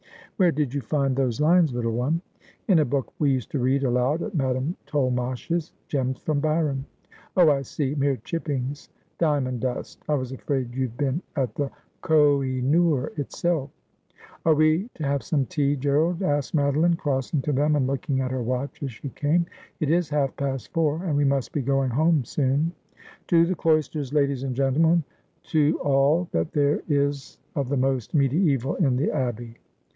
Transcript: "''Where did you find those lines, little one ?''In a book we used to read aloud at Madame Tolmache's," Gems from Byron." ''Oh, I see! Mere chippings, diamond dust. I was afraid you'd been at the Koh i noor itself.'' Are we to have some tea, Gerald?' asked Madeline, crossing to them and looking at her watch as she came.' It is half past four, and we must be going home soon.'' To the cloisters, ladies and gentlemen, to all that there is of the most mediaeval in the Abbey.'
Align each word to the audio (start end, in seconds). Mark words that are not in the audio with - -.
"''Where 0.41 0.51
did 0.51 0.73
you 0.73 0.81
find 0.81 1.15
those 1.15 1.39
lines, 1.39 1.71
little 1.71 1.91
one 1.91 2.23
?''In 2.67 2.79
a 2.79 2.85
book 2.85 3.13
we 3.19 3.29
used 3.29 3.51
to 3.51 3.59
read 3.59 3.83
aloud 3.83 4.23
at 4.23 4.33
Madame 4.33 4.75
Tolmache's," 4.87 5.71
Gems 5.89 6.17
from 6.17 6.39
Byron." 6.39 6.83
''Oh, 7.37 7.51
I 7.51 7.61
see! 7.61 7.93
Mere 7.93 8.15
chippings, 8.17 8.89
diamond 9.19 9.59
dust. 9.59 10.01
I 10.09 10.15
was 10.15 10.31
afraid 10.31 10.73
you'd 10.73 10.97
been 10.97 11.21
at 11.35 11.53
the 11.53 11.69
Koh 12.01 12.41
i 12.41 12.59
noor 12.61 13.11
itself.'' 13.17 13.69
Are 14.47 14.55
we 14.55 14.89
to 14.95 15.03
have 15.03 15.21
some 15.21 15.45
tea, 15.45 15.75
Gerald?' 15.75 16.23
asked 16.23 16.55
Madeline, 16.55 16.95
crossing 16.95 17.43
to 17.43 17.51
them 17.51 17.75
and 17.75 17.85
looking 17.85 18.21
at 18.21 18.31
her 18.31 18.41
watch 18.41 18.81
as 18.81 18.91
she 18.91 19.09
came.' 19.09 19.45
It 19.81 19.91
is 19.91 20.09
half 20.09 20.35
past 20.35 20.73
four, 20.73 21.03
and 21.03 21.15
we 21.15 21.25
must 21.25 21.51
be 21.51 21.61
going 21.61 21.91
home 21.91 22.23
soon.'' 22.25 22.71
To 23.27 23.45
the 23.45 23.53
cloisters, 23.53 24.11
ladies 24.11 24.41
and 24.41 24.55
gentlemen, 24.55 25.03
to 25.43 25.77
all 25.83 26.27
that 26.31 26.53
there 26.53 26.81
is 26.89 27.37
of 27.55 27.69
the 27.69 27.77
most 27.77 28.15
mediaeval 28.15 28.77
in 28.77 28.95
the 28.97 29.11
Abbey.' 29.11 29.57